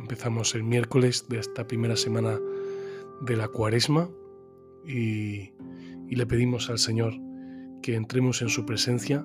Empezamos 0.00 0.54
el 0.54 0.64
miércoles 0.64 1.26
de 1.28 1.38
esta 1.38 1.66
primera 1.66 1.94
semana 1.94 2.40
de 3.20 3.36
la 3.36 3.48
cuaresma 3.48 4.08
y, 4.86 5.52
le 6.08 6.26
pedimos 6.26 6.70
al 6.70 6.78
Señor 6.78 7.12
que 7.82 7.94
entremos 7.94 8.40
en 8.40 8.48
su 8.48 8.64
presencia 8.64 9.24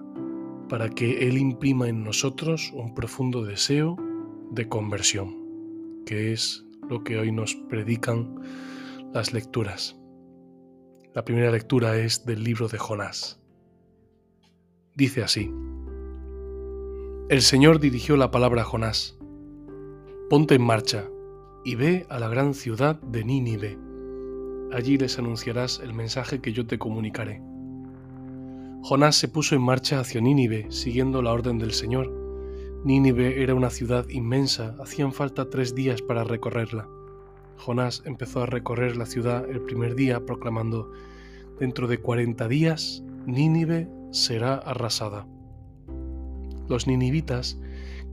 para 0.68 0.90
que 0.90 1.28
Él 1.28 1.38
imprima 1.38 1.88
en 1.88 2.04
nosotros 2.04 2.72
un 2.74 2.94
profundo 2.94 3.44
deseo 3.44 3.96
de 4.52 4.68
conversión, 4.68 6.04
que 6.06 6.34
es 6.34 6.66
lo 6.90 7.04
que 7.04 7.18
hoy 7.18 7.32
nos 7.32 7.56
predican 7.56 8.36
las 9.14 9.34
lecturas. 9.34 9.98
La 11.14 11.24
primera 11.24 11.52
lectura 11.52 11.98
es 11.98 12.26
del 12.26 12.44
libro 12.44 12.68
de 12.68 12.78
Jonás. 12.78 13.42
Dice 14.94 15.24
así, 15.24 15.50
El 17.30 17.42
Señor 17.42 17.80
dirigió 17.80 18.18
la 18.18 18.30
palabra 18.30 18.64
a 18.64 18.66
Jonás, 18.66 19.18
Ponte 20.28 20.56
en 20.56 20.64
marcha 20.64 21.08
y 21.64 21.76
ve 21.76 22.08
a 22.10 22.18
la 22.18 22.28
gran 22.28 22.56
ciudad 22.56 23.00
de 23.00 23.24
Nínive. 23.24 23.78
Allí 24.74 24.98
les 24.98 25.20
anunciarás 25.20 25.80
el 25.84 25.94
mensaje 25.94 26.42
que 26.42 26.52
yo 26.52 26.66
te 26.66 26.80
comunicaré. 26.80 27.44
Jonás 28.82 29.18
se 29.18 29.28
puso 29.28 29.54
en 29.54 29.62
marcha 29.62 30.00
hacia 30.00 30.22
Nínive, 30.22 30.72
siguiendo 30.72 31.22
la 31.22 31.32
orden 31.32 31.60
del 31.60 31.74
Señor. 31.74 32.12
Nínive 32.84 33.44
era 33.44 33.54
una 33.54 33.70
ciudad 33.70 34.10
inmensa, 34.10 34.76
hacían 34.82 35.14
falta 35.14 35.52
tres 35.52 35.76
días 35.76 36.02
para 36.02 36.24
recorrerla. 36.24 36.90
Jonás 37.58 38.02
empezó 38.06 38.42
a 38.42 38.48
recorrer 38.48 38.98
la 38.98 39.06
ciudad 39.06 39.48
el 39.48 39.62
primer 39.62 39.94
día 39.94 40.26
proclamando, 40.26 40.92
Dentro 41.60 41.88
de 41.88 42.00
cuarenta 42.00 42.48
días, 42.48 43.04
Nínive 43.28 43.88
será 44.10 44.56
arrasada. 44.56 45.28
Los 46.68 46.88
ninivitas 46.88 47.60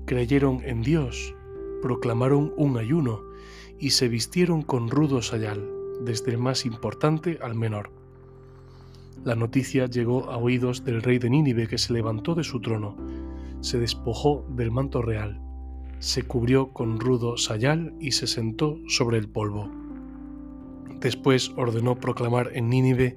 creyeron 0.04 0.60
en 0.62 0.82
Dios, 0.82 1.34
proclamaron 1.82 2.54
un 2.56 2.78
ayuno 2.78 3.20
y 3.78 3.90
se 3.90 4.08
vistieron 4.08 4.62
con 4.62 4.88
rudo 4.88 5.20
sayal, 5.20 5.68
desde 6.00 6.30
el 6.30 6.38
más 6.38 6.64
importante 6.64 7.38
al 7.42 7.54
menor. 7.54 7.90
La 9.24 9.36
noticia 9.36 9.86
llegó 9.86 10.30
a 10.30 10.36
oídos 10.36 10.84
del 10.84 11.02
rey 11.02 11.18
de 11.18 11.30
Nínive 11.30 11.68
que 11.68 11.78
se 11.78 11.92
levantó 11.92 12.34
de 12.34 12.44
su 12.44 12.60
trono, 12.60 12.96
se 13.60 13.78
despojó 13.78 14.46
del 14.48 14.70
manto 14.70 15.02
real, 15.02 15.40
se 15.98 16.22
cubrió 16.22 16.72
con 16.72 16.98
rudo 16.98 17.36
sayal 17.36 17.94
y 18.00 18.12
se 18.12 18.26
sentó 18.26 18.78
sobre 18.88 19.18
el 19.18 19.28
polvo. 19.28 19.70
Después 21.00 21.52
ordenó 21.56 21.96
proclamar 21.96 22.50
en 22.54 22.68
Nínive 22.68 23.16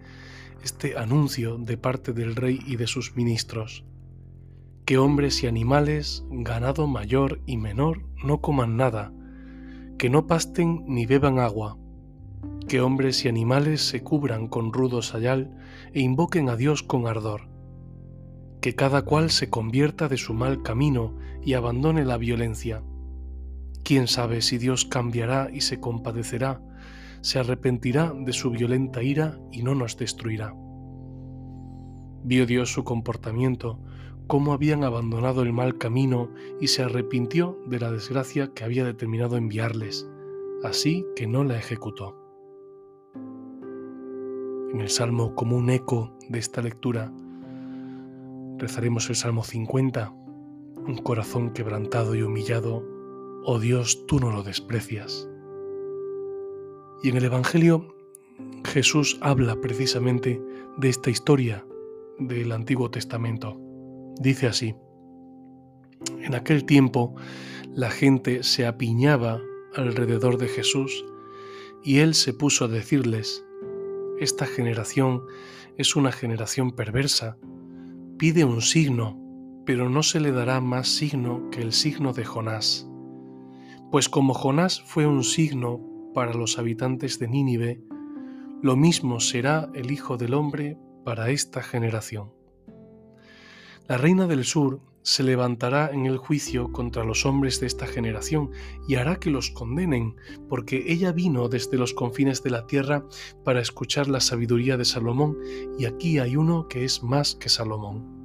este 0.63 0.97
anuncio 0.97 1.57
de 1.57 1.77
parte 1.77 2.13
del 2.13 2.35
rey 2.35 2.59
y 2.65 2.75
de 2.75 2.87
sus 2.87 3.15
ministros. 3.15 3.83
Que 4.85 4.99
hombres 4.99 5.43
y 5.43 5.47
animales, 5.47 6.23
ganado 6.29 6.85
mayor 6.85 7.41
y 7.47 7.57
menor, 7.57 8.05
no 8.23 8.41
coman 8.41 8.77
nada, 8.77 9.11
que 9.97 10.11
no 10.11 10.27
pasten 10.27 10.83
ni 10.85 11.07
beban 11.07 11.39
agua, 11.39 11.79
que 12.67 12.81
hombres 12.81 13.25
y 13.25 13.27
animales 13.27 13.81
se 13.81 14.03
cubran 14.03 14.47
con 14.47 14.73
rudo 14.73 15.01
sayal 15.01 15.57
e 15.93 16.01
invoquen 16.01 16.49
a 16.49 16.55
Dios 16.55 16.83
con 16.83 17.07
ardor, 17.07 17.49
que 18.61 18.75
cada 18.75 19.01
cual 19.01 19.31
se 19.31 19.49
convierta 19.49 20.07
de 20.07 20.17
su 20.17 20.35
mal 20.35 20.61
camino 20.61 21.15
y 21.43 21.53
abandone 21.53 22.05
la 22.05 22.17
violencia. 22.17 22.83
Quién 23.83 24.07
sabe 24.07 24.43
si 24.43 24.59
Dios 24.59 24.85
cambiará 24.85 25.49
y 25.51 25.61
se 25.61 25.79
compadecerá, 25.79 26.61
se 27.21 27.39
arrepentirá 27.39 28.13
de 28.15 28.33
su 28.33 28.51
violenta 28.51 29.01
ira 29.01 29.39
y 29.51 29.63
no 29.63 29.73
nos 29.73 29.97
destruirá. 29.97 30.53
Vio 32.23 32.45
Dios 32.45 32.71
su 32.71 32.83
comportamiento, 32.83 33.79
cómo 34.27 34.53
habían 34.53 34.83
abandonado 34.83 35.41
el 35.41 35.53
mal 35.53 35.77
camino 35.77 36.29
y 36.59 36.67
se 36.67 36.83
arrepintió 36.83 37.57
de 37.67 37.79
la 37.79 37.91
desgracia 37.91 38.51
que 38.53 38.63
había 38.63 38.85
determinado 38.85 39.37
enviarles, 39.37 40.09
así 40.63 41.05
que 41.15 41.27
no 41.27 41.43
la 41.43 41.57
ejecutó 41.57 42.25
en 44.75 44.81
el 44.81 44.89
Salmo 44.89 45.33
como 45.35 45.55
un 45.55 45.69
eco 45.69 46.11
de 46.27 46.37
esta 46.37 46.61
lectura, 46.61 47.09
rezaremos 48.57 49.09
el 49.09 49.15
Salmo 49.15 49.41
50, 49.41 50.09
un 50.09 50.97
corazón 50.97 51.53
quebrantado 51.53 52.13
y 52.13 52.23
humillado, 52.23 52.83
oh 53.45 53.57
Dios, 53.57 54.05
tú 54.05 54.19
no 54.19 54.31
lo 54.31 54.43
desprecias. 54.43 55.29
Y 57.01 57.07
en 57.07 57.15
el 57.15 57.23
Evangelio 57.23 57.95
Jesús 58.65 59.17
habla 59.21 59.55
precisamente 59.61 60.41
de 60.75 60.89
esta 60.89 61.09
historia 61.09 61.65
del 62.19 62.51
Antiguo 62.51 62.91
Testamento. 62.91 63.57
Dice 64.19 64.47
así, 64.47 64.75
en 66.21 66.35
aquel 66.35 66.65
tiempo 66.65 67.15
la 67.73 67.89
gente 67.89 68.43
se 68.43 68.65
apiñaba 68.65 69.41
alrededor 69.75 70.37
de 70.37 70.47
Jesús 70.47 71.05
y 71.83 71.99
él 71.99 72.13
se 72.15 72.33
puso 72.33 72.65
a 72.65 72.67
decirles, 72.67 73.45
esta 74.19 74.45
generación 74.45 75.23
es 75.77 75.95
una 75.95 76.11
generación 76.11 76.71
perversa. 76.71 77.37
Pide 78.17 78.45
un 78.45 78.61
signo, 78.61 79.19
pero 79.65 79.89
no 79.89 80.03
se 80.03 80.21
le 80.21 80.31
dará 80.31 80.61
más 80.61 80.87
signo 80.87 81.49
que 81.51 81.61
el 81.61 81.73
signo 81.73 82.13
de 82.13 82.23
Jonás. 82.23 82.87
Pues 83.91 84.07
como 84.07 84.33
Jonás 84.33 84.81
fue 84.81 85.05
un 85.05 85.23
signo 85.23 85.81
para 86.13 86.33
los 86.33 86.57
habitantes 86.57 87.19
de 87.19 87.27
Nínive, 87.27 87.81
lo 88.61 88.77
mismo 88.77 89.19
será 89.19 89.69
el 89.73 89.91
Hijo 89.91 90.17
del 90.17 90.33
Hombre 90.33 90.77
para 91.03 91.29
esta 91.29 91.61
generación. 91.61 92.34
La 93.87 93.97
reina 93.97 94.25
del 94.25 94.45
sur 94.45 94.79
se 95.03 95.21
levantará 95.21 95.91
en 95.93 96.07
el 96.07 96.17
juicio 96.17 96.71
contra 96.71 97.03
los 97.03 97.27
hombres 97.27 97.59
de 97.59 97.67
esta 97.67 97.85
generación 97.85 98.49
y 98.87 98.95
hará 98.95 99.19
que 99.19 99.29
los 99.29 99.51
condenen, 99.51 100.15
porque 100.49 100.85
ella 100.87 101.11
vino 101.11 101.49
desde 101.49 101.77
los 101.77 101.93
confines 101.93 102.41
de 102.41 102.49
la 102.49 102.65
tierra 102.65 103.05
para 103.43 103.61
escuchar 103.61 104.07
la 104.07 104.21
sabiduría 104.21 104.77
de 104.77 104.85
Salomón, 104.85 105.37
y 105.77 105.85
aquí 105.85 106.17
hay 106.17 106.35
uno 106.35 106.67
que 106.67 106.83
es 106.83 107.03
más 107.03 107.35
que 107.35 107.47
Salomón. 107.47 108.15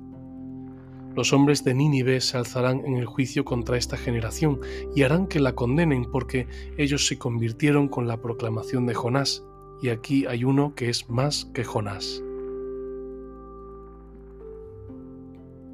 Los 1.15 1.35
hombres 1.35 1.63
de 1.63 1.75
Nínive 1.75 2.23
se 2.23 2.39
alzarán 2.39 2.81
en 2.87 2.97
el 2.97 3.05
juicio 3.05 3.45
contra 3.45 3.77
esta 3.77 3.99
generación 3.99 4.61
y 4.95 5.03
harán 5.03 5.27
que 5.27 5.41
la 5.41 5.55
condenen 5.55 6.11
porque 6.11 6.47
ellos 6.79 7.07
se 7.07 7.19
convirtieron 7.19 7.89
con 7.89 8.09
la 8.09 8.23
proclamación 8.23 8.87
de 8.87 8.95
Jonás, 8.95 9.45
y 9.83 9.91
aquí 9.91 10.25
hay 10.25 10.45
uno 10.45 10.75
que 10.75 10.89
es 10.89 11.11
más 11.11 11.51
que 11.53 11.65
Jonás. 11.65 12.23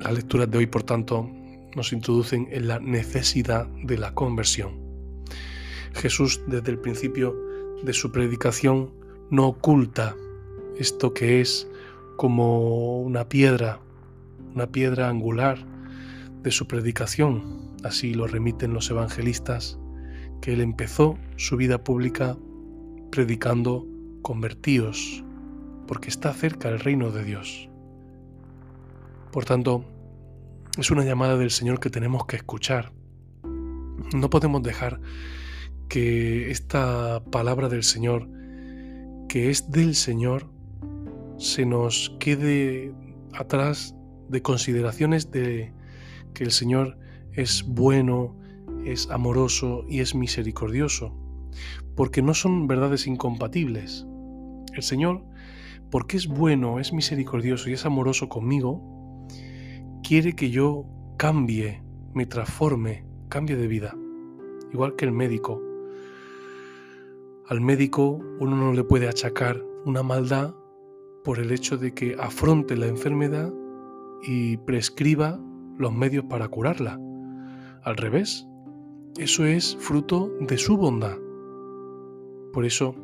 Las 0.06 0.14
lecturas 0.14 0.48
de 0.48 0.58
hoy, 0.58 0.66
por 0.68 0.84
tanto, 0.84 1.28
nos 1.74 1.92
introducen 1.92 2.46
en 2.52 2.68
la 2.68 2.78
necesidad 2.78 3.66
de 3.82 3.98
la 3.98 4.14
conversión. 4.14 4.78
Jesús, 5.94 6.40
desde 6.46 6.70
el 6.70 6.78
principio 6.78 7.34
de 7.82 7.92
su 7.92 8.12
predicación, 8.12 8.92
no 9.32 9.48
oculta 9.48 10.14
esto 10.78 11.12
que 11.12 11.40
es 11.40 11.66
como 12.14 13.00
una 13.00 13.28
piedra, 13.28 13.80
una 14.54 14.68
piedra 14.68 15.08
angular 15.08 15.66
de 16.40 16.52
su 16.52 16.68
predicación. 16.68 17.74
Así 17.82 18.14
lo 18.14 18.28
remiten 18.28 18.74
los 18.74 18.88
evangelistas, 18.88 19.76
que 20.40 20.52
él 20.52 20.60
empezó 20.60 21.18
su 21.34 21.56
vida 21.56 21.82
pública 21.82 22.36
predicando 23.10 23.84
convertíos, 24.22 25.24
porque 25.88 26.10
está 26.10 26.32
cerca 26.32 26.68
el 26.68 26.78
reino 26.78 27.10
de 27.10 27.24
Dios. 27.24 27.68
Por 29.32 29.44
tanto, 29.44 29.84
es 30.76 30.90
una 30.90 31.04
llamada 31.04 31.36
del 31.36 31.50
Señor 31.50 31.80
que 31.80 31.90
tenemos 31.90 32.26
que 32.26 32.36
escuchar. 32.36 32.92
No 34.14 34.28
podemos 34.28 34.62
dejar 34.62 35.00
que 35.88 36.50
esta 36.50 37.24
palabra 37.24 37.68
del 37.68 37.82
Señor, 37.82 38.28
que 39.28 39.50
es 39.50 39.70
del 39.70 39.94
Señor, 39.94 40.50
se 41.38 41.64
nos 41.64 42.14
quede 42.20 42.92
atrás 43.32 43.94
de 44.28 44.42
consideraciones 44.42 45.30
de 45.30 45.72
que 46.34 46.44
el 46.44 46.50
Señor 46.50 46.98
es 47.32 47.62
bueno, 47.66 48.36
es 48.84 49.08
amoroso 49.10 49.84
y 49.88 50.00
es 50.00 50.14
misericordioso, 50.14 51.16
porque 51.94 52.22
no 52.22 52.34
son 52.34 52.66
verdades 52.66 53.06
incompatibles. 53.06 54.06
El 54.74 54.82
Señor, 54.82 55.24
porque 55.90 56.18
es 56.18 56.26
bueno, 56.26 56.80
es 56.80 56.92
misericordioso 56.92 57.70
y 57.70 57.72
es 57.72 57.86
amoroso 57.86 58.28
conmigo, 58.28 58.95
quiere 60.06 60.36
que 60.36 60.50
yo 60.50 60.86
cambie, 61.18 61.82
me 62.14 62.26
transforme, 62.26 63.04
cambie 63.28 63.56
de 63.56 63.66
vida. 63.66 63.96
igual 64.72 64.94
que 64.94 65.04
el 65.04 65.10
médico. 65.10 65.60
Al 67.48 67.60
médico 67.60 68.20
uno 68.38 68.56
no 68.56 68.72
le 68.72 68.84
puede 68.84 69.08
achacar 69.08 69.60
una 69.84 70.04
maldad 70.04 70.54
por 71.24 71.40
el 71.40 71.50
hecho 71.50 71.76
de 71.76 71.92
que 71.92 72.14
afronte 72.20 72.76
la 72.76 72.86
enfermedad 72.86 73.52
y 74.22 74.58
prescriba 74.58 75.40
los 75.76 75.92
medios 75.92 76.24
para 76.26 76.46
curarla. 76.48 77.00
Al 77.82 77.96
revés, 77.96 78.46
eso 79.18 79.44
es 79.44 79.76
fruto 79.80 80.30
de 80.40 80.56
su 80.56 80.76
bondad. 80.76 81.16
Por 82.52 82.64
eso 82.64 82.94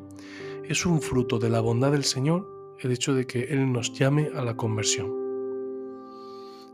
es 0.68 0.86
un 0.86 1.00
fruto 1.00 1.40
de 1.40 1.50
la 1.50 1.60
bondad 1.60 1.90
del 1.90 2.04
Señor 2.04 2.48
el 2.78 2.92
hecho 2.92 3.12
de 3.12 3.26
que 3.26 3.44
Él 3.44 3.72
nos 3.72 3.92
llame 3.92 4.30
a 4.36 4.44
la 4.44 4.56
conversión. 4.56 5.21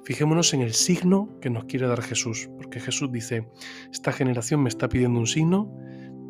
Fijémonos 0.09 0.55
en 0.55 0.63
el 0.63 0.73
signo 0.73 1.29
que 1.43 1.51
nos 1.51 1.67
quiere 1.67 1.87
dar 1.87 2.01
Jesús, 2.01 2.49
porque 2.57 2.81
Jesús 2.81 3.13
dice, 3.13 3.47
esta 3.93 4.11
generación 4.11 4.63
me 4.63 4.71
está 4.71 4.89
pidiendo 4.89 5.21
un 5.21 5.27
signo, 5.27 5.71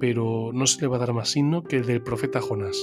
pero 0.01 0.51
no 0.53 0.67
se 0.67 0.81
le 0.81 0.89
va 0.89 0.97
a 0.97 0.99
dar 0.99 1.13
más 1.13 1.29
signo 1.29 1.63
que 1.63 1.77
el 1.77 1.87
del 1.87 2.03
profeta 2.03 2.41
Jonás. 2.41 2.77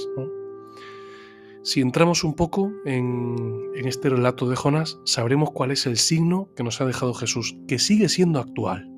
Si 1.62 1.82
entramos 1.82 2.24
un 2.24 2.32
poco 2.32 2.72
en, 2.86 3.36
en 3.74 3.86
este 3.86 4.08
relato 4.08 4.48
de 4.48 4.56
Jonás, 4.56 4.98
sabremos 5.04 5.50
cuál 5.50 5.70
es 5.70 5.84
el 5.84 5.98
signo 5.98 6.48
que 6.56 6.62
nos 6.62 6.80
ha 6.80 6.86
dejado 6.86 7.12
Jesús, 7.12 7.58
que 7.68 7.78
sigue 7.78 8.08
siendo 8.08 8.40
actual. 8.40 8.90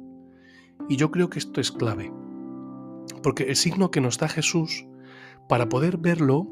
Y 0.89 0.95
yo 0.99 1.11
creo 1.11 1.29
que 1.31 1.41
esto 1.41 1.61
es 1.61 1.73
clave, 1.73 2.13
porque 3.25 3.43
el 3.43 3.57
signo 3.57 3.91
que 3.91 4.01
nos 4.01 4.19
da 4.19 4.29
Jesús, 4.29 4.87
para 5.49 5.69
poder 5.69 5.97
verlo, 5.97 6.47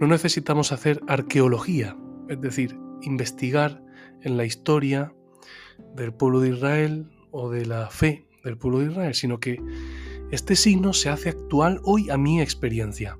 no 0.00 0.08
necesitamos 0.08 0.72
hacer 0.72 1.00
arqueología, 1.06 1.96
es 2.28 2.40
decir, 2.40 2.76
investigar 3.02 3.86
en 4.22 4.36
la 4.36 4.44
historia 4.44 5.12
del 5.94 6.12
pueblo 6.12 6.40
de 6.40 6.50
Israel 6.50 7.10
o 7.30 7.50
de 7.50 7.66
la 7.66 7.88
fe 7.90 8.26
del 8.44 8.56
pueblo 8.56 8.80
de 8.80 8.86
Israel, 8.86 9.14
sino 9.14 9.40
que 9.40 9.60
este 10.30 10.56
signo 10.56 10.92
se 10.92 11.08
hace 11.08 11.30
actual 11.30 11.80
hoy 11.84 12.10
a 12.10 12.16
mi 12.16 12.40
experiencia. 12.40 13.18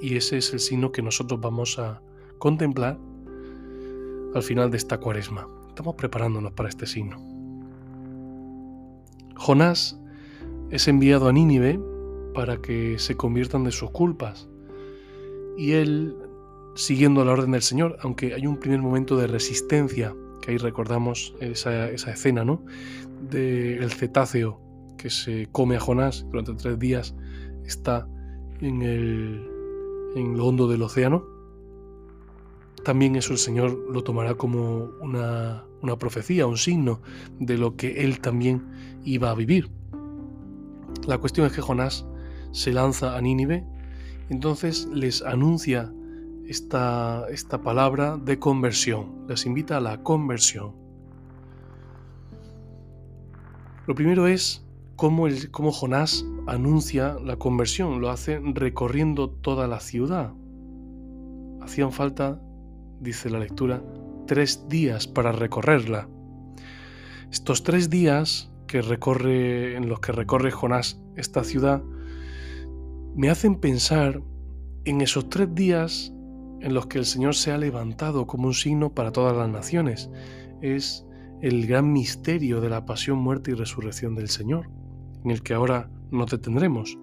Y 0.00 0.16
ese 0.16 0.38
es 0.38 0.52
el 0.52 0.60
signo 0.60 0.92
que 0.92 1.02
nosotros 1.02 1.40
vamos 1.40 1.78
a 1.78 2.02
contemplar 2.38 2.98
al 4.34 4.42
final 4.42 4.70
de 4.70 4.76
esta 4.76 4.98
cuaresma. 4.98 5.48
Estamos 5.68 5.94
preparándonos 5.94 6.52
para 6.52 6.68
este 6.68 6.86
signo. 6.86 7.16
Jonás 9.36 9.98
es 10.70 10.88
enviado 10.88 11.28
a 11.28 11.32
Nínive 11.32 11.80
para 12.34 12.60
que 12.60 12.98
se 12.98 13.16
conviertan 13.16 13.64
de 13.64 13.72
sus 13.72 13.90
culpas. 13.90 14.48
Y 15.56 15.72
él 15.72 16.16
siguiendo 16.76 17.24
la 17.24 17.32
orden 17.32 17.50
del 17.52 17.62
Señor, 17.62 17.96
aunque 18.02 18.34
hay 18.34 18.46
un 18.46 18.58
primer 18.58 18.80
momento 18.80 19.16
de 19.16 19.26
resistencia, 19.26 20.14
que 20.42 20.52
ahí 20.52 20.58
recordamos 20.58 21.34
esa, 21.40 21.90
escena, 21.90 22.44
¿no? 22.44 22.64
Del 23.30 23.90
cetáceo 23.90 24.60
que 24.98 25.10
se 25.10 25.48
come 25.50 25.76
a 25.76 25.80
Jonás 25.80 26.26
durante 26.30 26.54
tres 26.54 26.78
días, 26.78 27.14
está 27.64 28.06
en, 28.60 28.82
el, 28.82 29.48
en 30.14 30.36
lo 30.36 30.46
hondo 30.46 30.68
del 30.68 30.82
océano. 30.82 31.24
También 32.84 33.16
eso 33.16 33.32
el 33.32 33.38
Señor 33.38 33.72
lo 33.90 34.04
tomará 34.04 34.34
como 34.34 34.90
una, 35.00 35.64
una 35.82 35.98
profecía, 35.98 36.46
un 36.46 36.58
signo 36.58 37.00
de 37.40 37.58
lo 37.58 37.74
que 37.76 38.04
él 38.04 38.20
también 38.20 38.62
iba 39.04 39.30
a 39.30 39.34
vivir. 39.34 39.70
La 41.06 41.18
cuestión 41.18 41.46
es 41.46 41.52
que 41.52 41.62
Jonás 41.62 42.06
se 42.52 42.72
lanza 42.72 43.16
a 43.16 43.20
Nínive, 43.20 43.64
entonces 44.28 44.86
les 44.92 45.22
anuncia 45.22 45.92
esta, 46.48 47.26
esta 47.30 47.62
palabra 47.62 48.16
de 48.16 48.38
conversión, 48.38 49.26
les 49.28 49.46
invita 49.46 49.76
a 49.76 49.80
la 49.80 50.02
conversión. 50.02 50.74
Lo 53.86 53.94
primero 53.94 54.26
es 54.26 54.64
cómo, 54.96 55.26
el, 55.26 55.50
cómo 55.50 55.72
Jonás 55.72 56.24
anuncia 56.46 57.16
la 57.22 57.36
conversión, 57.36 58.00
lo 58.00 58.10
hace 58.10 58.40
recorriendo 58.42 59.30
toda 59.30 59.66
la 59.66 59.80
ciudad. 59.80 60.32
Hacían 61.60 61.92
falta, 61.92 62.40
dice 63.00 63.30
la 63.30 63.38
lectura, 63.38 63.82
tres 64.26 64.68
días 64.68 65.06
para 65.06 65.32
recorrerla. 65.32 66.08
Estos 67.30 67.62
tres 67.62 67.90
días 67.90 68.52
que 68.66 68.82
recorre, 68.82 69.76
en 69.76 69.88
los 69.88 70.00
que 70.00 70.12
recorre 70.12 70.50
Jonás 70.50 71.00
esta 71.16 71.44
ciudad 71.44 71.82
me 73.14 73.30
hacen 73.30 73.56
pensar 73.56 74.20
en 74.84 75.00
esos 75.00 75.28
tres 75.30 75.54
días 75.54 76.12
en 76.60 76.74
los 76.74 76.86
que 76.86 76.98
el 76.98 77.04
Señor 77.04 77.34
se 77.34 77.52
ha 77.52 77.58
levantado 77.58 78.26
como 78.26 78.48
un 78.48 78.54
signo 78.54 78.94
para 78.94 79.12
todas 79.12 79.36
las 79.36 79.48
naciones. 79.48 80.10
Es 80.62 81.06
el 81.42 81.66
gran 81.66 81.92
misterio 81.92 82.60
de 82.60 82.70
la 82.70 82.86
pasión, 82.86 83.18
muerte 83.18 83.50
y 83.50 83.54
resurrección 83.54 84.14
del 84.14 84.28
Señor, 84.28 84.68
en 85.24 85.30
el 85.30 85.42
que 85.42 85.54
ahora 85.54 85.90
nos 86.10 86.30
detendremos. 86.30 86.98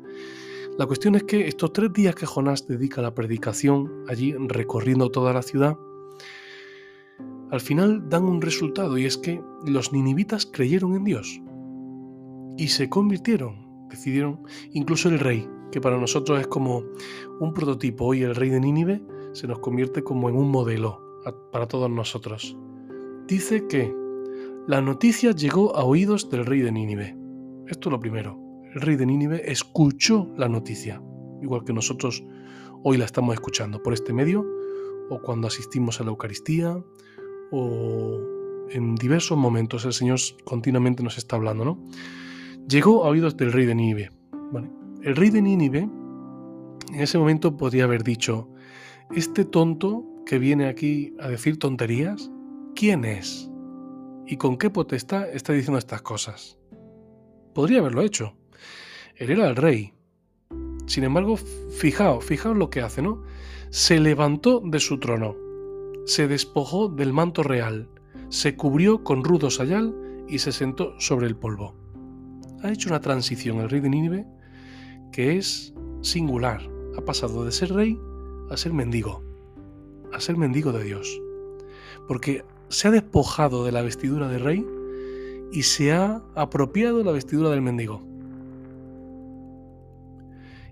La 0.78 0.88
cuestión 0.88 1.16
es 1.16 1.24
que 1.24 1.48
estos 1.48 1.72
tres 1.72 1.94
días 1.94 2.16
que 2.16 2.26
Jonás 2.26 2.66
dedica 2.68 3.00
a 3.00 3.04
la 3.04 3.14
predicación, 3.14 3.92
allí 4.08 4.34
recorriendo 4.34 5.10
toda 5.12 5.32
la 5.32 5.44
ciudad, 5.44 5.78
al 7.52 7.62
final 7.62 8.10
dan 8.10 8.24
un 8.24 8.42
resultado 8.42 8.98
y 8.98 9.06
es 9.06 9.18
que 9.18 9.40
los 9.68 9.94
ninivitas 9.94 10.48
creyeron 10.48 10.96
en 10.96 11.04
Dios 11.04 11.40
y 12.58 12.70
se 12.70 12.90
convirtieron, 12.90 13.88
decidieron, 13.90 14.42
incluso 14.72 15.10
el 15.10 15.20
rey, 15.20 15.48
que 15.72 15.80
para 15.80 16.00
nosotros 16.00 16.40
es 16.40 16.48
como 16.48 16.84
un 17.40 17.54
prototipo, 17.54 18.06
hoy 18.06 18.24
el 18.24 18.34
rey 18.34 18.50
de 18.50 18.60
Nínive 18.60 19.04
se 19.34 19.48
nos 19.48 19.60
convierte 19.60 20.04
como 20.04 20.30
en 20.30 20.36
un 20.36 20.50
modelo 20.50 21.02
para 21.52 21.68
todos 21.68 21.90
nosotros. 21.90 22.58
Dice 23.28 23.68
que 23.68 23.94
la 24.68 24.82
noticia 24.82 25.32
llegó 25.32 25.76
a 25.76 25.84
oídos 25.84 26.30
del 26.30 26.46
rey 26.46 26.62
de 26.62 26.72
Nínive. 26.72 27.18
Esto 27.68 27.90
es 27.90 27.92
lo 27.92 28.00
primero. 28.00 28.40
El 28.74 28.82
rey 28.82 28.96
de 28.96 29.06
Nínive 29.06 29.52
escuchó 29.52 30.30
la 30.38 30.48
noticia, 30.48 31.02
igual 31.42 31.64
que 31.66 31.74
nosotros 31.74 32.24
hoy 32.84 32.98
la 32.98 33.06
estamos 33.06 33.34
escuchando 33.34 33.82
por 33.84 33.94
este 33.94 34.14
medio, 34.14 34.46
o 35.10 35.22
cuando 35.22 35.48
asistimos 35.48 36.00
a 36.00 36.04
la 36.04 36.12
Eucaristía, 36.12 36.82
o 37.52 38.20
en 38.70 38.96
diversos 38.96 39.38
momentos 39.38 39.86
el 39.86 39.94
Señor 39.94 40.20
continuamente 40.44 41.04
nos 41.04 41.18
está 41.18 41.36
hablando, 41.36 41.66
¿no? 41.66 41.84
Llegó 42.68 43.04
a 43.04 43.10
oídos 43.10 43.36
del 43.38 43.52
rey 43.52 43.66
de 43.66 43.76
Nínive. 43.76 44.12
El 45.02 45.16
rey 45.16 45.30
de 45.30 45.42
Nínive 45.42 45.80
en 45.80 47.00
ese 47.00 47.18
momento 47.18 47.58
podría 47.58 47.84
haber 47.84 48.04
dicho, 48.04 48.50
este 49.16 49.46
tonto 49.46 50.06
que 50.26 50.40
viene 50.40 50.68
aquí 50.68 51.14
a 51.20 51.28
decir 51.28 51.60
tonterías, 51.60 52.32
¿quién 52.76 53.06
es? 53.06 53.50
¿Y 54.26 54.38
con 54.38 54.58
qué 54.58 54.72
potestad 54.72 55.30
está 55.30 55.54
diciendo 55.54 55.78
estas 55.78 56.02
cosas? 56.02 56.58
Podría 57.54 57.80
haberlo 57.80 58.02
hecho. 58.02 58.36
Él 59.16 59.30
era 59.30 59.48
el 59.48 59.56
rey. 59.56 59.94
Sin 60.88 61.04
embargo, 61.04 61.38
fijaos, 61.38 62.26
fijaos 62.26 62.58
lo 62.58 62.72
que 62.72 62.82
hace, 62.82 63.04
¿no? 63.04 63.22
Se 63.70 64.00
levantó 64.00 64.62
de 64.66 64.80
su 64.80 65.00
trono, 65.00 65.36
se 66.06 66.28
despojó 66.28 66.90
del 66.90 67.14
manto 67.14 67.44
real, 67.44 67.90
se 68.30 68.56
cubrió 68.56 69.04
con 69.04 69.24
rudo 69.24 69.52
sayal 69.52 69.96
y 70.28 70.40
se 70.40 70.52
sentó 70.52 71.00
sobre 71.00 71.28
el 71.28 71.36
polvo. 71.36 71.76
Ha 72.64 72.72
hecho 72.72 72.90
una 72.90 73.02
transición 73.02 73.60
el 73.60 73.70
rey 73.70 73.80
de 73.80 73.90
Nínive 73.90 74.26
que 75.12 75.38
es 75.38 75.74
singular. 76.02 76.62
Ha 76.98 77.02
pasado 77.02 77.46
de 77.46 77.52
ser 77.52 77.74
rey 77.74 78.00
a 78.50 78.58
ser 78.58 78.74
mendigo, 78.74 79.22
a 80.12 80.20
ser 80.20 80.38
mendigo 80.38 80.72
de 80.72 80.84
Dios. 80.84 81.22
Porque 82.08 82.44
se 82.70 82.88
ha 82.88 82.92
despojado 82.92 83.66
de 83.66 83.72
la 83.72 83.82
vestidura 83.82 84.28
de 84.28 84.40
rey 84.40 84.66
y 85.52 85.64
se 85.64 85.94
ha 85.94 86.22
apropiado 86.36 87.04
la 87.04 87.12
vestidura 87.12 87.50
del 87.50 87.62
mendigo. 87.62 88.02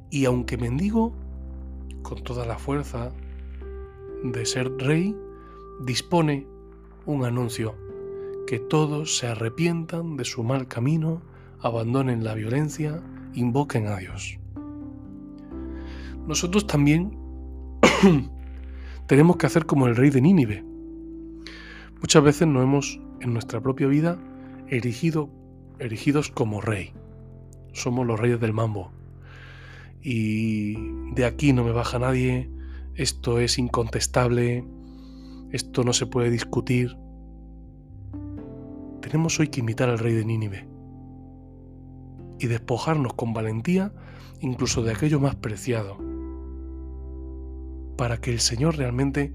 Y 0.09 0.25
aunque 0.25 0.57
mendigo, 0.57 1.13
con 2.01 2.23
toda 2.23 2.45
la 2.45 2.57
fuerza 2.57 3.11
de 4.23 4.45
ser 4.45 4.71
rey, 4.77 5.15
dispone 5.85 6.47
un 7.05 7.23
anuncio, 7.23 7.75
que 8.47 8.59
todos 8.59 9.17
se 9.17 9.27
arrepientan 9.27 10.17
de 10.17 10.25
su 10.25 10.43
mal 10.43 10.67
camino, 10.67 11.21
abandonen 11.61 12.23
la 12.23 12.33
violencia, 12.33 13.01
invoquen 13.33 13.87
a 13.87 13.97
Dios. 13.97 14.39
Nosotros 16.27 16.67
también 16.67 17.20
tenemos 19.07 19.37
que 19.37 19.45
hacer 19.45 19.65
como 19.65 19.87
el 19.87 19.95
rey 19.95 20.09
de 20.09 20.21
Nínive. 20.21 20.63
Muchas 21.99 22.23
veces 22.23 22.47
nos 22.47 22.63
hemos 22.63 22.99
en 23.19 23.33
nuestra 23.33 23.61
propia 23.61 23.87
vida 23.87 24.17
erigido, 24.67 25.29
erigidos 25.79 26.31
como 26.31 26.61
rey. 26.61 26.93
Somos 27.73 28.07
los 28.07 28.19
reyes 28.19 28.39
del 28.39 28.53
mambo. 28.53 28.91
Y 30.01 30.75
de 31.13 31.25
aquí 31.25 31.53
no 31.53 31.63
me 31.63 31.71
baja 31.71 31.99
nadie, 31.99 32.49
esto 32.95 33.39
es 33.39 33.59
incontestable, 33.59 34.65
esto 35.51 35.83
no 35.83 35.93
se 35.93 36.07
puede 36.07 36.31
discutir. 36.31 36.97
Tenemos 39.01 39.39
hoy 39.39 39.49
que 39.49 39.59
imitar 39.59 39.89
al 39.89 39.99
rey 39.99 40.13
de 40.13 40.25
Nínive 40.25 40.67
y 42.39 42.47
despojarnos 42.47 43.13
con 43.13 43.33
valentía 43.33 43.93
incluso 44.39 44.81
de 44.81 44.91
aquello 44.91 45.19
más 45.19 45.35
preciado, 45.35 45.97
para 48.01 48.17
que 48.17 48.31
el 48.31 48.39
Señor 48.39 48.77
realmente 48.77 49.31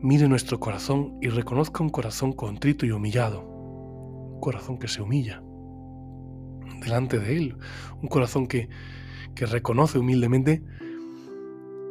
mire 0.00 0.28
nuestro 0.28 0.60
corazón 0.60 1.18
y 1.20 1.26
reconozca 1.26 1.82
un 1.82 1.88
corazón 1.88 2.32
contrito 2.32 2.86
y 2.86 2.92
humillado, 2.92 3.42
un 3.42 4.38
corazón 4.40 4.78
que 4.78 4.86
se 4.86 5.02
humilla. 5.02 5.42
delante 6.80 7.18
de 7.18 7.36
Él, 7.36 7.56
un 8.00 8.08
corazón 8.08 8.46
que, 8.46 8.68
que 9.34 9.44
reconoce 9.44 9.98
humildemente 9.98 10.62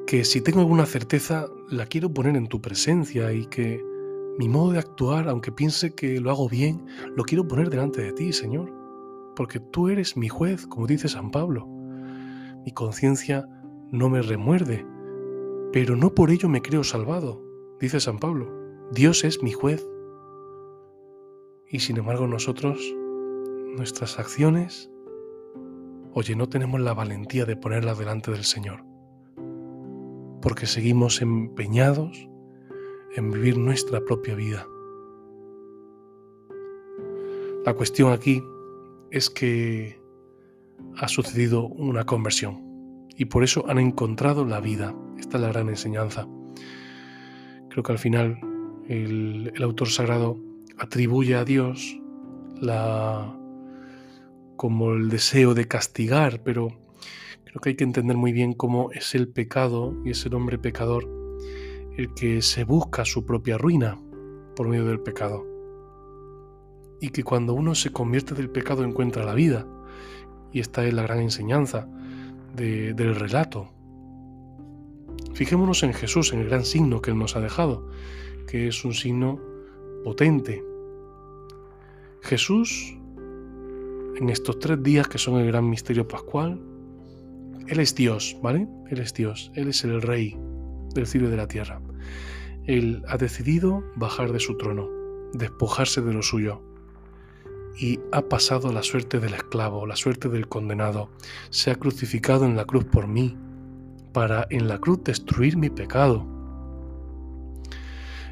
que 0.06 0.24
si 0.24 0.40
tengo 0.40 0.62
alguna 0.62 0.86
certeza 0.86 1.48
la 1.70 1.86
quiero 1.86 2.14
poner 2.14 2.38
en 2.38 2.48
tu 2.48 2.62
presencia 2.62 3.34
y 3.34 3.46
que 3.48 3.84
mi 4.40 4.48
modo 4.48 4.72
de 4.72 4.80
actuar, 4.80 5.28
aunque 5.28 5.52
piense 5.52 5.94
que 5.94 6.22
lo 6.22 6.32
hago 6.32 6.48
bien, 6.48 6.86
lo 7.14 7.26
quiero 7.26 7.46
poner 7.46 7.70
delante 7.70 8.02
de 8.02 8.14
ti, 8.14 8.32
Señor, 8.32 8.74
porque 9.36 9.60
tú 9.60 9.90
eres 9.90 10.16
mi 10.16 10.30
juez, 10.30 10.66
como 10.66 10.88
dice 10.88 11.10
San 11.10 11.30
Pablo. 11.30 11.68
Mi 12.66 12.72
conciencia 12.72 13.46
no 13.92 14.08
me 14.08 14.22
remuerde, 14.22 14.86
pero 15.72 15.96
no 15.96 16.14
por 16.14 16.32
ello 16.32 16.50
me 16.50 16.62
creo 16.62 16.84
salvado, 16.84 17.42
dice 17.80 18.00
San 18.00 18.20
Pablo. 18.20 18.52
Dios 18.92 19.24
es 19.24 19.44
mi 19.44 19.52
juez. 19.52 19.86
Y 21.70 21.80
sin 21.80 21.98
embargo 21.98 22.28
nosotros, 22.28 22.80
nuestras 23.76 24.18
acciones, 24.20 24.90
oye, 26.14 26.36
no 26.36 26.48
tenemos 26.48 26.80
la 26.80 26.94
valentía 26.94 27.46
de 27.46 27.58
ponerlas 27.58 28.00
delante 28.00 28.32
del 28.32 28.44
Señor, 28.44 28.84
porque 30.42 30.66
seguimos 30.66 31.22
empeñados 31.22 32.30
en 33.16 33.32
vivir 33.32 33.58
nuestra 33.58 34.00
propia 34.06 34.36
vida. 34.36 34.66
La 37.66 37.74
cuestión 37.74 38.14
aquí 38.14 38.42
es 39.12 39.30
que 39.30 40.00
ha 40.96 41.08
sucedido 41.08 41.68
una 41.68 42.06
conversión 42.06 43.08
y 43.16 43.26
por 43.26 43.44
eso 43.44 43.66
han 43.68 43.80
encontrado 43.80 44.46
la 44.46 44.62
vida. 44.62 44.96
Esta 45.18 45.38
es 45.38 45.42
la 45.42 45.50
gran 45.50 45.70
enseñanza. 45.70 46.28
Creo 47.70 47.84
que 47.84 47.92
al 47.92 48.00
final 48.00 48.40
el, 48.88 49.54
autor 49.62 49.90
sagrado 49.90 50.38
atribuye 50.78 51.36
a 51.36 51.46
Dios 51.46 52.00
la 52.60 53.34
como 54.56 54.94
el 54.94 55.10
deseo 55.10 55.54
de 55.54 55.68
castigar, 55.68 56.42
pero 56.44 56.70
creo 57.46 57.62
que 57.62 57.70
hay 57.70 57.76
que 57.76 57.84
entender 57.84 58.18
muy 58.18 58.32
bien 58.32 58.54
cómo 58.54 58.92
es 58.92 59.14
el 59.14 59.28
pecado 59.28 59.94
y 60.04 60.12
es 60.12 60.26
el 60.26 60.34
hombre 60.34 60.58
pecador 60.58 61.18
el 61.98 62.14
que 62.14 62.44
se 62.44 62.64
busca 62.64 63.04
su 63.06 63.26
propia 63.26 63.58
ruina 63.58 64.00
por 64.56 64.68
medio 64.68 64.86
del 64.86 65.00
pecado. 65.00 65.46
Y 67.02 67.10
que 67.10 67.24
cuando 67.24 67.54
uno 67.54 67.76
se 67.76 67.92
convierte 67.92 68.36
del 68.36 68.50
pecado 68.50 68.84
encuentra 68.84 69.26
la 69.26 69.34
vida. 69.34 69.68
Y 70.52 70.60
esta 70.60 70.86
es 70.86 70.94
la 70.94 71.02
gran 71.04 71.20
enseñanza 71.20 71.88
del 72.56 73.16
relato. 73.16 73.70
Fijémonos 75.38 75.84
en 75.84 75.94
Jesús, 75.94 76.34
en 76.34 76.40
el 76.40 76.50
gran 76.50 76.66
signo 76.66 77.00
que 77.00 77.12
Él 77.12 77.20
nos 77.20 77.36
ha 77.36 77.40
dejado, 77.40 77.88
que 78.48 78.68
es 78.68 78.84
un 78.84 78.96
signo 78.96 79.40
potente. 80.04 80.66
Jesús, 82.24 82.98
en 84.16 84.30
estos 84.32 84.58
tres 84.58 84.82
días 84.82 85.08
que 85.08 85.20
son 85.20 85.40
el 85.40 85.46
gran 85.46 85.70
misterio 85.70 86.08
pascual, 86.08 86.60
Él 87.68 87.80
es 87.80 87.94
Dios, 87.94 88.36
¿vale? 88.42 88.68
Él 88.90 88.98
es 88.98 89.14
Dios, 89.14 89.52
Él 89.54 89.68
es 89.68 89.84
el 89.84 90.02
Rey 90.02 90.36
del 90.96 91.06
cielo 91.06 91.28
y 91.28 91.30
de 91.30 91.38
la 91.38 91.48
tierra. 91.48 91.84
Él 92.66 93.04
ha 93.08 93.18
decidido 93.18 93.84
bajar 93.96 94.32
de 94.32 94.40
su 94.40 94.58
trono, 94.58 94.90
despojarse 95.34 96.02
de 96.02 96.14
lo 96.14 96.24
suyo, 96.24 96.64
y 97.78 98.00
ha 98.12 98.24
pasado 98.24 98.74
la 98.74 98.82
suerte 98.82 99.20
del 99.20 99.36
esclavo, 99.36 99.86
la 99.86 99.98
suerte 99.98 100.30
del 100.30 100.48
condenado. 100.48 101.12
Se 101.52 101.70
ha 101.70 101.76
crucificado 101.76 102.46
en 102.46 102.56
la 102.56 102.66
cruz 102.66 102.86
por 102.86 103.06
mí, 103.06 103.38
para 104.18 104.48
en 104.50 104.68
la 104.68 104.80
cruz 104.80 105.04
destruir 105.04 105.58
mi 105.58 105.70
pecado. 105.70 106.26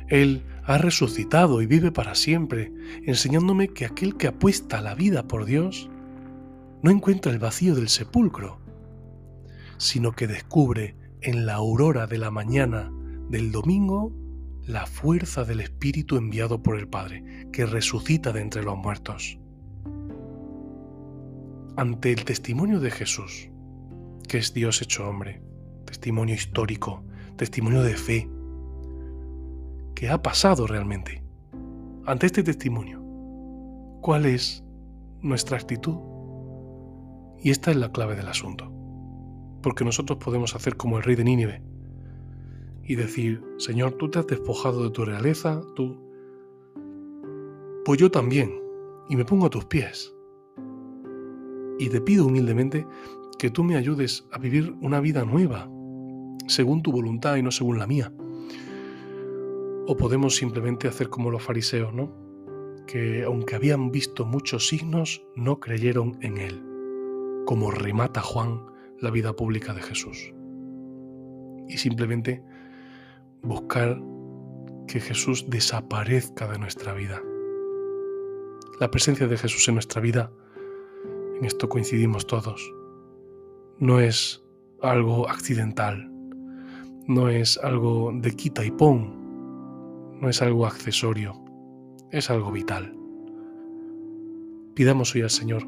Él 0.08 0.44
ha 0.64 0.80
resucitado 0.80 1.62
y 1.62 1.68
vive 1.68 1.92
para 1.92 2.16
siempre, 2.16 2.74
enseñándome 3.04 3.68
que 3.68 3.86
aquel 3.86 4.18
que 4.18 4.26
apuesta 4.26 4.82
la 4.82 4.96
vida 4.96 5.28
por 5.28 5.46
Dios 5.46 5.88
no 6.82 6.90
encuentra 6.90 7.32
el 7.32 7.38
vacío 7.38 7.76
del 7.76 7.90
sepulcro, 7.90 8.58
sino 9.78 10.14
que 10.14 10.26
descubre 10.26 10.96
en 11.22 11.46
la 11.46 11.54
aurora 11.54 12.08
de 12.08 12.18
la 12.18 12.32
mañana 12.32 12.92
del 13.30 13.52
domingo 13.52 14.12
la 14.66 14.88
fuerza 14.88 15.44
del 15.44 15.60
Espíritu 15.60 16.18
enviado 16.18 16.64
por 16.64 16.80
el 16.80 16.88
Padre, 16.88 17.48
que 17.54 17.68
resucita 17.68 18.34
de 18.34 18.42
entre 18.42 18.64
los 18.64 18.76
muertos. 18.76 19.38
Ante 21.78 22.12
el 22.12 22.26
testimonio 22.26 22.80
de 22.80 22.90
Jesús, 22.90 23.52
que 24.28 24.40
es 24.40 24.52
Dios 24.52 24.82
hecho 24.82 25.08
hombre, 25.08 25.45
testimonio 25.96 26.36
histórico, 26.36 27.02
testimonio 27.38 27.82
de 27.82 27.96
fe, 27.96 28.30
que 29.96 30.10
ha 30.10 30.22
pasado 30.22 30.68
realmente, 30.68 31.24
ante 32.06 32.26
este 32.26 32.44
testimonio, 32.44 33.02
¿cuál 34.02 34.26
es 34.26 34.62
nuestra 35.22 35.56
actitud? 35.56 35.96
Y 37.40 37.50
esta 37.50 37.72
es 37.72 37.78
la 37.78 37.94
clave 37.94 38.18
del 38.18 38.28
asunto, 38.28 38.70
porque 39.64 39.86
nosotros 39.86 40.20
podemos 40.20 40.54
hacer 40.54 40.76
como 40.76 40.98
el 40.98 41.04
rey 41.04 41.16
de 41.16 41.24
Nínive, 41.24 41.64
y 42.84 42.96
decir, 42.96 43.42
Señor, 43.58 43.94
tú 43.94 44.12
te 44.12 44.20
has 44.20 44.28
despojado 44.28 44.84
de 44.84 44.90
tu 44.90 45.06
realeza, 45.06 45.62
tú... 45.76 45.98
Pues 47.86 48.00
yo 48.00 48.12
también, 48.12 48.52
y 49.08 49.16
me 49.16 49.24
pongo 49.24 49.46
a 49.46 49.50
tus 49.50 49.64
pies. 49.66 50.14
Y 51.80 51.88
te 51.88 52.02
pido 52.02 52.26
humildemente 52.26 52.86
que 53.40 53.50
tú 53.50 53.64
me 53.64 53.78
ayudes 53.78 54.28
a 54.34 54.38
vivir 54.38 54.76
una 54.82 55.00
vida 55.00 55.24
nueva, 55.24 55.70
según 56.48 56.82
tu 56.82 56.92
voluntad 56.92 57.36
y 57.36 57.44
no 57.44 57.52
según 57.52 57.80
la 57.80 57.88
mía. 57.88 58.12
O 59.88 59.96
podemos 59.98 60.36
simplemente 60.36 60.88
hacer 60.88 61.10
como 61.10 61.32
los 61.32 61.44
fariseos, 61.44 61.94
¿no? 61.94 62.12
Que 62.88 63.24
aunque 63.24 63.56
habían 63.56 63.92
visto 63.92 64.26
muchos 64.26 64.68
signos, 64.68 65.26
no 65.36 65.60
creyeron 65.60 66.18
en 66.22 66.38
él, 66.38 66.64
como 67.46 67.72
remata 67.72 68.22
Juan 68.22 68.66
la 69.00 69.12
vida 69.12 69.34
pública 69.36 69.74
de 69.74 69.82
Jesús. 69.82 70.34
Y 71.68 71.78
simplemente 71.78 72.44
buscar 73.42 74.02
que 74.88 75.00
Jesús 75.00 75.50
desaparezca 75.50 76.48
de 76.48 76.60
nuestra 76.60 76.94
vida. 76.94 77.22
La 78.80 78.92
presencia 78.92 79.28
de 79.28 79.38
Jesús 79.38 79.68
en 79.68 79.76
nuestra 79.76 80.02
vida, 80.02 80.32
en 81.38 81.46
esto 81.46 81.70
coincidimos 81.70 82.28
todos, 82.28 82.74
no 83.80 84.00
es 84.00 84.44
algo 84.82 85.30
accidental, 85.30 86.12
no 87.08 87.30
es 87.30 87.58
algo 87.58 88.12
de 88.14 88.36
quita 88.36 88.66
y 88.66 88.72
pon, 88.72 90.20
no 90.20 90.30
es 90.30 90.42
algo 90.42 90.66
accesorio, 90.66 91.44
es 92.12 92.30
algo 92.30 92.52
vital. 92.52 92.96
Pidamos 94.74 95.14
hoy 95.16 95.22
al 95.22 95.30
Señor 95.30 95.68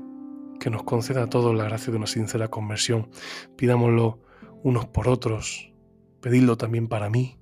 que 0.60 0.70
nos 0.70 0.84
conceda 0.84 1.24
a 1.24 1.30
todos 1.30 1.56
la 1.56 1.66
gracia 1.66 1.92
de 1.92 1.98
una 1.98 2.08
sincera 2.08 2.48
conversión. 2.50 3.10
Pidámoslo 3.56 4.20
unos 4.64 4.88
por 4.88 5.08
otros, 5.08 5.72
pedidlo 6.22 6.58
también 6.58 6.88
para 6.88 7.10
mí, 7.10 7.38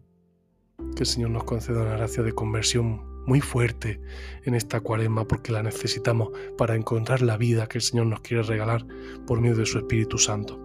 que 0.96 1.04
el 1.04 1.08
Señor 1.08 1.30
nos 1.32 1.46
conceda 1.46 1.82
una 1.82 1.98
gracia 1.98 2.24
de 2.24 2.34
conversión 2.34 3.16
muy 3.25 3.42
fuerte 3.42 4.02
en 4.44 4.54
esta 4.54 4.82
cuaresma 4.82 5.28
porque 5.28 5.52
la 5.52 5.64
necesitamos 5.64 6.30
para 6.58 6.75
encontrar 6.75 7.22
la 7.22 7.38
vida 7.38 7.68
que 7.68 7.80
el 7.80 7.82
Señor 7.82 8.06
nos 8.08 8.20
quiere 8.20 8.44
regalar 8.44 8.86
por 9.25 9.42
medio 9.42 9.56
de 9.56 9.66
su 9.66 9.80
Espíritu 9.80 10.18
Santo. 10.18 10.65